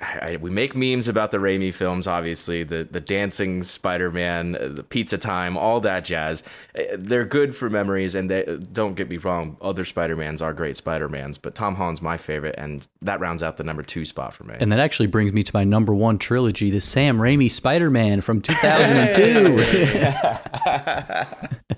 [0.00, 4.68] I, I- we make memes about the Raimi films, obviously the the dancing Spider-Man, uh,
[4.68, 6.42] the pizza time, all that jazz.
[6.78, 10.76] Uh, They're good for memories, and they, don't get me wrong, other Spider-Mans are great
[10.76, 14.44] Spider-Mans, but Tom Holland's my favorite, and that rounds out the number two spot for
[14.44, 14.54] me.
[14.60, 18.20] And that actually brings me to my number one trilogy, the Sam Raimi Spider Man
[18.20, 19.58] from 2002.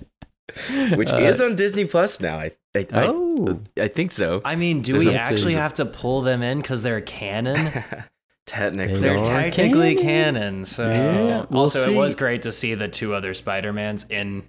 [0.95, 2.37] Which is uh, on Disney Plus now.
[2.37, 3.59] I I, I, oh.
[3.77, 4.41] I think so.
[4.45, 7.01] I mean, do There's we a- actually a- have to pull them in because they're
[7.01, 7.83] canon?
[8.47, 10.33] Technically, They're are technically canon.
[10.35, 10.65] canon.
[10.65, 14.43] So Yeah, we'll also, it was great to see the two other Spider Mans in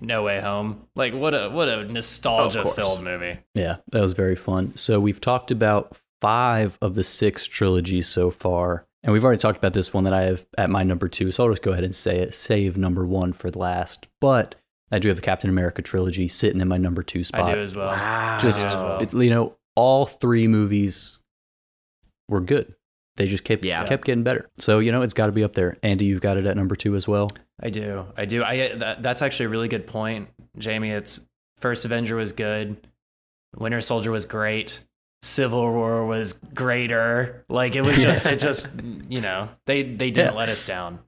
[0.00, 0.86] No Way Home.
[0.96, 2.76] Like what a what a nostalgia course.
[2.76, 3.38] filled movie.
[3.54, 4.76] Yeah, that was very fun.
[4.76, 8.84] So we've talked about five of the six trilogies so far.
[9.02, 11.30] And we've already talked about this one that I have at my number two.
[11.32, 14.08] So I'll just go ahead and say it, save number one for the last.
[14.20, 14.56] But
[14.92, 17.42] I do have the Captain America trilogy sitting in my number two spot.
[17.42, 17.88] I do as well.
[17.88, 18.38] Wow.
[18.40, 19.22] just as well.
[19.22, 21.20] you know all three movies
[22.28, 22.74] were good
[23.16, 23.84] they just kept Yeah.
[23.86, 26.36] kept getting better so you know it's got to be up there andy you've got
[26.36, 27.30] it at number two as well
[27.62, 28.06] I do.
[28.16, 28.42] I do.
[28.42, 30.88] I uh, that, that's actually a really good point, Jamie.
[30.92, 31.26] It's
[31.58, 32.78] First Avenger was good.
[33.54, 34.80] Winter Soldier was great.
[35.22, 37.44] Civil War was greater.
[37.50, 38.66] Like it was just it just
[39.10, 40.38] you know, they they didn't Yeah.
[40.38, 41.00] let us down.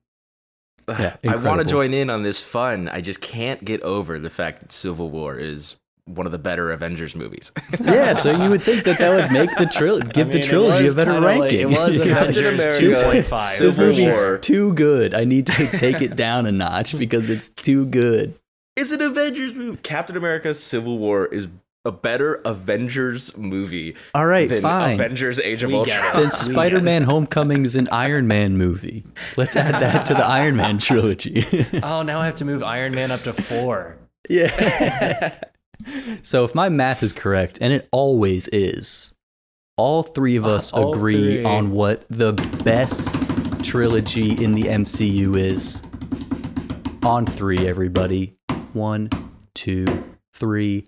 [0.89, 2.89] Yeah, I want to join in on this fun.
[2.89, 6.73] I just can't get over the fact that Civil War is one of the better
[6.73, 7.53] Avengers movies.
[7.81, 10.45] yeah so you would think that that would make the trilogy give I the mean,
[10.45, 13.31] it trilogy a better kinda like- ranking it was Avengers America, 2.5.
[13.31, 14.39] this Civil movie's War.
[14.39, 18.35] too good i need to take it down a notch because it's too good
[18.77, 19.79] It's an Avengers movie.
[19.85, 21.47] Captain America: Civil War is
[21.85, 26.15] a better Avengers movie all right than fine Avengers: Age of We Ultron.
[26.17, 29.05] then spider-man homecoming is an iron man movie
[29.37, 31.45] let's add that to the iron man trilogy
[31.83, 33.97] Oh, now I have to move Iron Man up to four.
[34.29, 35.35] Yeah.
[36.23, 39.15] so if my math is correct, and it always is,
[39.77, 41.45] all three of uh, us All agree three.
[41.45, 42.33] on what the
[42.65, 43.13] best
[43.65, 45.83] trilogy in the MCU is.
[47.03, 48.35] On three, everybody.
[48.75, 49.11] One,
[49.55, 49.87] two,
[50.33, 50.87] three.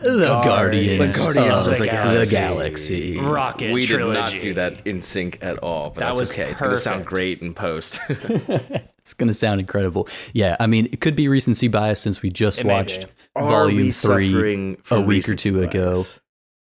[0.00, 2.36] The Guardians, The Guardians of of the, the Galaxy.
[2.36, 3.18] Galaxy.
[3.18, 4.14] Rocket we trilogy.
[4.14, 6.50] did not do that in sync at all, but That that's was okay.
[6.50, 8.00] It's going to sound great in post.
[9.08, 10.06] It's going to sound incredible.
[10.34, 13.12] Yeah, I mean, it could be recency bias since we just It watched be.
[13.36, 14.34] Are we Volume 3
[14.90, 16.04] a week or recency two ago.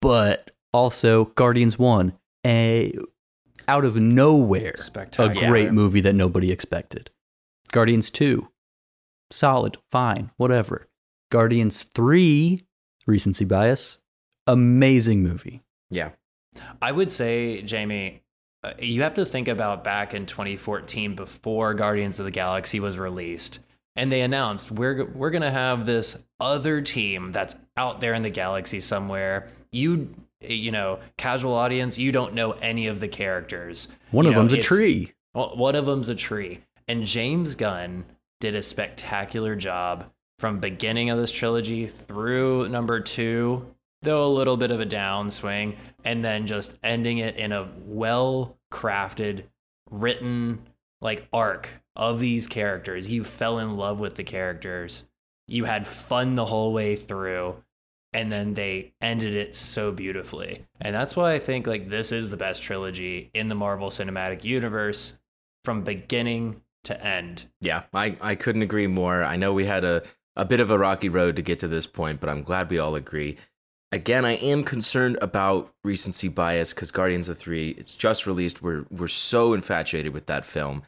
[0.02, 2.14] but also Guardians 1,
[2.48, 2.98] a
[3.68, 4.74] out of nowhere,
[5.20, 7.12] a great movie that nobody expected.
[7.72, 8.48] Guardians 2,
[9.30, 10.88] solid, fine, whatever.
[11.32, 12.66] Guardians 3,
[13.12, 14.00] recency bias,
[14.48, 15.62] amazing movie.
[15.90, 16.10] Yeah.
[16.82, 18.24] I would say, Jamie,
[18.64, 22.98] uh, you have to think about back in 2014 before Guardians of the Galaxy was
[22.98, 23.60] released
[23.96, 28.22] and they announced we're we're going to have this other team that's out there in
[28.24, 29.50] the galaxy somewhere.
[29.72, 33.88] You you know, casual audience, you don't know any of the characters.
[34.12, 35.14] One You of know, them's a tree.
[35.34, 36.62] well, one of them's a tree.
[36.88, 38.06] And James Gunn
[38.40, 40.10] did a spectacular job
[40.42, 43.64] from beginning of this trilogy through number 2,
[44.02, 49.44] though a little bit of a downswing, and then just ending it in a well-crafted,
[49.92, 50.60] written
[51.00, 53.08] like arc of these characters.
[53.08, 55.04] You fell in love with the characters.
[55.48, 57.64] You had fun the whole way through
[58.14, 60.66] and then they ended it so beautifully.
[60.82, 64.44] And that's why I think like this is the best trilogy in the Marvel Cinematic
[64.44, 65.20] Universe
[65.64, 67.44] from beginning to end.
[67.62, 69.24] Yeah, I, I couldn't agree more.
[69.24, 70.04] I know we had a,
[70.36, 72.80] a bit of a rocky road to get to this point, but I'm glad we
[72.80, 73.38] all agree.
[73.92, 78.62] Again, I am concerned about recency bias because Guardians of Three, it's just released.
[78.62, 80.84] We're we're so infatuated with that film.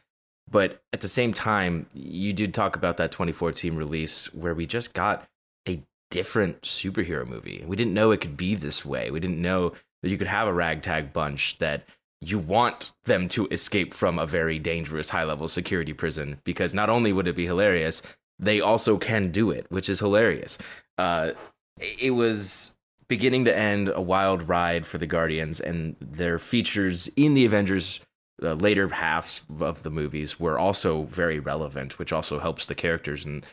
[0.49, 4.93] But at the same time, you did talk about that 2014 release where we just
[4.93, 5.27] got
[5.67, 7.63] a different superhero movie.
[7.65, 9.09] We didn't know it could be this way.
[9.09, 11.85] We didn't know that you could have a ragtag bunch that
[12.21, 16.89] you want them to escape from a very dangerous high level security prison because not
[16.89, 18.01] only would it be hilarious,
[18.39, 20.57] they also can do it, which is hilarious.
[20.97, 21.31] Uh,
[21.79, 22.75] it was
[23.07, 27.99] beginning to end a wild ride for the Guardians, and their features in the Avengers
[28.41, 33.25] uh, later halves of the movies were also very relevant, which also helps the characters.
[33.25, 33.45] And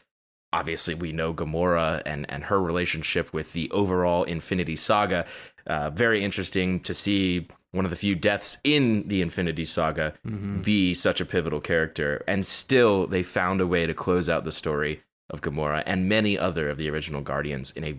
[0.53, 5.27] obviously, we know Gamora and and her relationship with the overall Infinity Saga.
[5.67, 10.15] Uh, very interesting to see one of the few deaths in the Infinity Saga
[10.63, 14.53] be such a pivotal character, and still they found a way to close out the
[14.53, 17.95] story of Gamora and many other of the original Guardians in a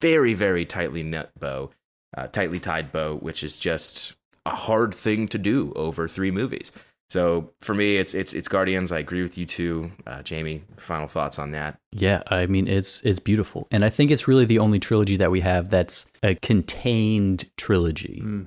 [0.00, 1.70] very very tightly knit bow,
[2.16, 6.70] uh, tightly tied bow, which is just a hard thing to do over three movies.
[7.08, 8.90] So for me, it's it's it's Guardians.
[8.90, 10.64] I agree with you too, uh, Jamie.
[10.76, 11.78] Final thoughts on that?
[11.92, 15.30] Yeah, I mean it's it's beautiful, and I think it's really the only trilogy that
[15.30, 18.46] we have that's a contained trilogy, Mm.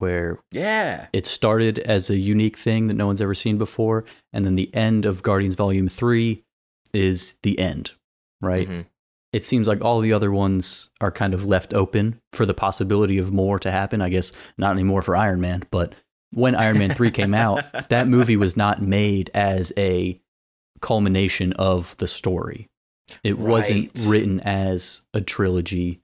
[0.00, 4.44] Where Yeah, it started as a unique thing that no one's ever seen before, and
[4.44, 6.42] then the end of Guardians Volume Three
[6.92, 7.92] is the end,
[8.40, 8.68] right?
[8.68, 8.86] Mhm.
[9.32, 13.16] It seems like all the other ones are kind of left open for the possibility
[13.16, 14.00] of more to happen.
[14.02, 15.94] I guess not anymore for Iron Man, but
[16.32, 20.20] when Iron Man 3 came out, that movie was not made as a
[20.80, 22.68] culmination of the story.
[23.22, 26.00] It wasn't written as a trilogy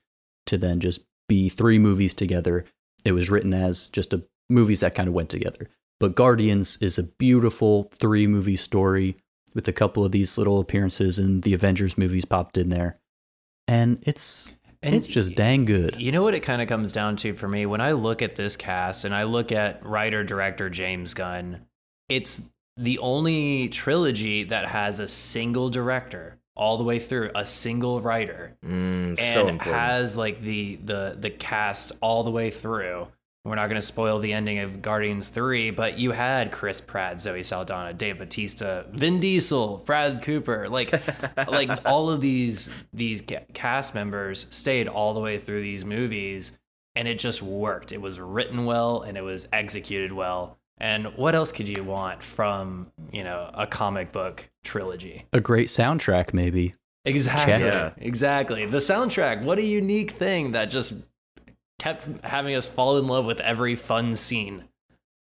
[0.47, 2.65] to then just be three movies together.
[3.07, 5.69] It was written as just a movies that kind of went together.
[5.99, 9.17] But Guardians is a beautiful three movie story
[9.55, 12.99] with a couple of these little appearances and the Avengers movies popped in there.
[13.67, 15.97] And it's And it's just dang good.
[15.99, 18.37] You know what it kind of comes down to for me when I look at
[18.37, 21.67] this cast and I look at writer director James Gunn,
[22.09, 22.43] it's
[22.77, 28.57] the only trilogy that has a single director all the way through, a single writer,
[28.65, 33.09] Mm, and so has like the the the cast all the way through.
[33.45, 37.21] We're not going to spoil the ending of Guardians 3, but you had Chris Pratt,
[37.21, 40.93] Zoe Saldana, Dave Bautista, Vin Diesel, Brad Cooper, like
[41.49, 43.23] like all of these these
[43.55, 46.59] cast members stayed all the way through these movies
[46.97, 47.93] and it just worked.
[47.93, 50.59] It was written well and it was executed well.
[50.79, 55.25] And what else could you want from, you know, a comic book trilogy?
[55.33, 56.75] A great soundtrack, maybe.
[57.05, 57.65] Exactly.
[57.65, 57.93] Yeah.
[57.99, 58.67] Exactly.
[58.67, 60.93] The soundtrack, what a unique thing that just
[61.79, 64.65] kept having us fall in love with every fun scene.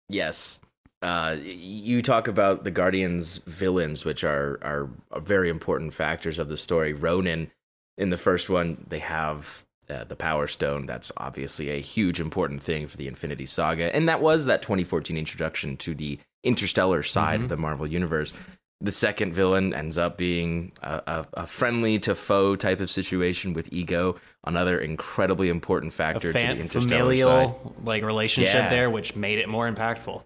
[0.09, 0.61] Yes.
[1.01, 6.49] Uh, you talk about the Guardians villains, which are, are are very important factors of
[6.49, 6.93] the story.
[6.93, 7.51] Ronan,
[7.99, 10.87] in the first one, they have uh, the Power Stone.
[10.87, 15.17] That's obviously a huge important thing for the Infinity Saga, and that was that 2014
[15.17, 18.33] introduction to the interstellar side of the Marvel Universe.
[18.81, 23.53] The second villain ends up being a, a, a friendly to foe type of situation
[23.53, 27.23] with Ego, another incredibly important factor to the fan- interstellar side.
[27.23, 28.69] familial like relationship Yeah.
[28.71, 30.25] there, which made it more impactful.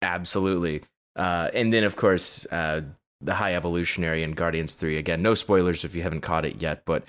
[0.00, 0.82] Absolutely.
[1.16, 2.80] Uh, and then, of course, uh,
[3.20, 4.96] the High Evolutionary and Guardians 3.
[4.96, 7.04] Again, no spoilers if you haven't caught it yet, but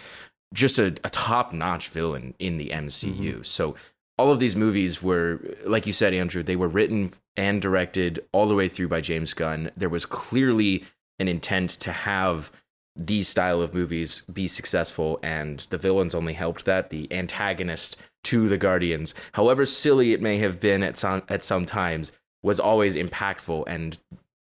[0.53, 3.15] just a, a top notch villain in the MCU.
[3.15, 3.43] Mm-hmm.
[3.43, 3.75] So,
[4.17, 8.47] all of these movies were, like you said, Andrew, they were written and directed all
[8.47, 9.71] the way through by James Gunn.
[9.75, 10.85] There was clearly
[11.17, 12.51] an intent to have
[12.95, 18.47] these style of movies be successful and the villains only helped that the antagonist to
[18.47, 22.11] the guardians however silly it may have been at some at some times
[22.43, 23.97] was always impactful and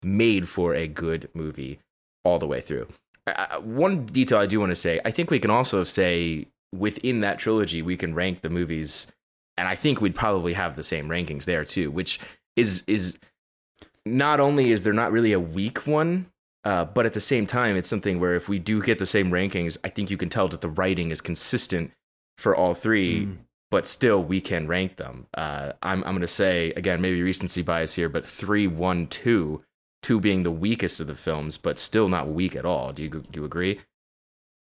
[0.03, 1.80] made for a good movie
[2.24, 2.86] all the way through
[3.37, 7.20] I- one detail i do want to say i think we can also say within
[7.20, 9.07] that trilogy we can rank the movies
[9.57, 12.20] and i think we'd probably have the same rankings there too which
[12.57, 13.18] is is
[14.05, 16.26] not only is there not really a weak one,
[16.64, 19.31] uh, but at the same time, it's something where if we do get the same
[19.31, 21.93] rankings, I think you can tell that the writing is consistent
[22.37, 23.26] for all three.
[23.26, 23.37] Mm.
[23.70, 25.26] But still, we can rank them.
[25.35, 29.62] Uh, I'm I'm going to say again, maybe recency bias here, but three, one, two,
[30.03, 32.92] two being the weakest of the films, but still not weak at all.
[32.92, 33.80] Do you do you agree?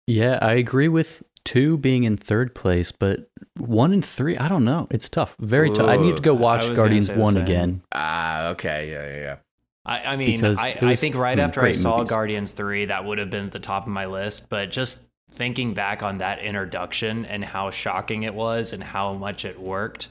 [0.07, 4.64] Yeah, I agree with two being in third place, but one and three, I don't
[4.64, 4.87] know.
[4.91, 5.37] It's tough.
[5.39, 5.89] Very tough.
[5.89, 7.82] I need to go watch Guardians 1 again.
[7.93, 9.37] Ah, okay, yeah, yeah, yeah.
[9.84, 12.11] I, I mean, Because I, it I think right after I saw movies.
[12.11, 14.49] Guardians 3, that would have been at the top of my list.
[14.49, 15.01] But just
[15.32, 20.09] thinking back on that introduction and how shocking it was and how much it worked,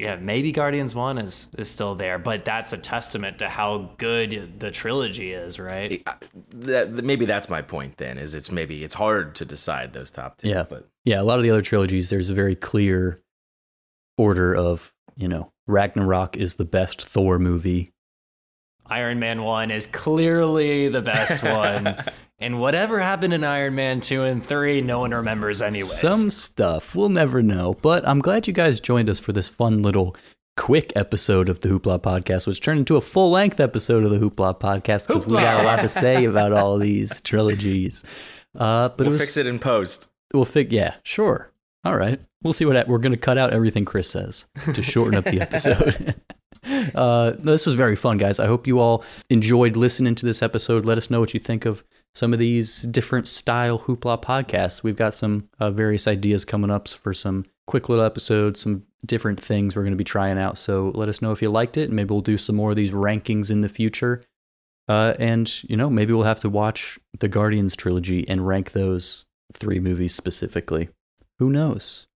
[0.00, 2.18] yeah, maybe Guardians 1 is, is still there.
[2.18, 6.02] But that's a testament to how good the trilogy is, right?
[6.06, 6.14] I-
[6.52, 7.98] that, maybe that's my point.
[7.98, 10.48] Then is it's maybe it's hard to decide those top two.
[10.48, 10.64] Yeah.
[10.68, 13.18] but Yeah, a lot of the other trilogies, there's a very clear
[14.16, 17.92] order of, you know, Ragnarok is the best Thor movie.
[18.90, 21.96] Iron Man 1 is clearly the best one.
[22.38, 25.88] and whatever happened in Iron Man 2 and 3, no one remembers anyway.
[25.88, 26.94] Some stuff.
[26.94, 27.76] We'll never know.
[27.80, 30.16] But I'm glad you guys joined us for this fun little
[30.56, 34.18] quick episode of the Hoopla podcast, which turned into a full length episode of the
[34.18, 38.04] Hoopla podcast because we got a lot to say about all these trilogies.
[38.58, 40.08] Uh, but we'll it was, fix it in post.
[40.34, 40.72] We'll fig.
[40.72, 41.50] Yeah, sure.
[41.84, 42.20] All right.
[42.42, 45.24] We'll see what hap- we're going to cut out everything Chris says to shorten up
[45.24, 46.14] the episode.
[46.94, 48.38] Uh, this was very fun, guys.
[48.38, 50.84] I hope you all enjoyed listening to this episode.
[50.84, 54.82] Let us know what you think of some of these different style hoopla podcasts.
[54.82, 59.40] We've got some uh, various ideas coming up for some quick little episodes, some different
[59.40, 60.58] things we're going to be trying out.
[60.58, 62.76] So let us know if you liked it, and maybe we'll do some more of
[62.76, 64.22] these rankings in the future.
[64.88, 69.24] Uh, and you know, maybe we'll have to watch the Guardians trilogy and rank those
[69.52, 70.88] three movies specifically.
[71.38, 72.08] Who knows?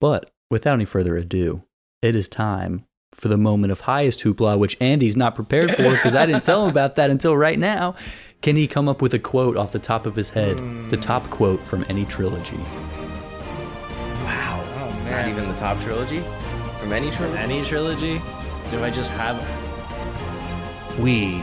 [0.00, 1.64] But without any further ado,
[2.02, 2.86] it is time
[3.20, 6.64] for the moment of highest hoopla, which Andy's not prepared for because I didn't tell
[6.64, 7.94] him about that until right now.
[8.40, 10.56] Can he come up with a quote off the top of his head?
[10.88, 12.56] The top quote from any trilogy.
[14.24, 15.10] Wow, Oh, man.
[15.10, 16.22] not even the top trilogy
[16.78, 17.38] from any trilogy.
[17.38, 18.22] Any trilogy?
[18.70, 19.38] Do I just have.
[20.98, 21.42] We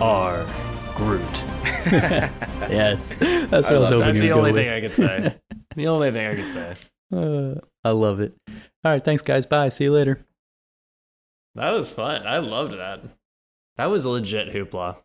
[0.00, 0.46] are
[0.94, 1.42] Groot.
[2.68, 5.36] Yes, that's what I, I was love hoping That's the only thing I could say.
[5.76, 6.74] the only thing I could say.
[7.14, 8.34] Uh, I love it.
[8.84, 9.46] All right, thanks, guys.
[9.46, 9.68] Bye.
[9.70, 10.18] See you later.
[11.58, 12.24] That was fun.
[12.24, 13.02] I loved that.
[13.76, 15.02] That was legit hoopla.